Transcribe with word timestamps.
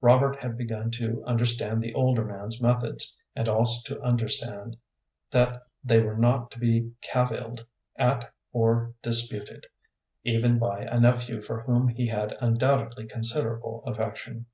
Robert 0.00 0.36
had 0.36 0.56
begun 0.56 0.92
to 0.92 1.24
understand 1.24 1.82
the 1.82 1.92
older 1.94 2.24
man's 2.24 2.62
methods, 2.62 3.12
and 3.34 3.48
also 3.48 3.92
to 3.96 4.00
understand 4.02 4.76
that 5.32 5.62
they 5.82 5.98
were 5.98 6.16
not 6.16 6.52
to 6.52 6.60
be 6.60 6.92
cavilled 7.02 7.66
at 7.96 8.32
or 8.52 8.94
disputed, 9.02 9.66
even 10.22 10.60
by 10.60 10.82
a 10.82 11.00
nephew 11.00 11.42
for 11.42 11.62
whom 11.62 11.88
he 11.88 12.06
had 12.06 12.36
undoubtedly 12.40 13.04
considerable 13.06 13.82
affection. 13.84 14.46